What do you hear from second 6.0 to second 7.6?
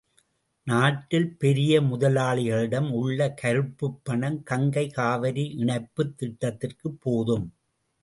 திட்டத்திற்குப் போதும்!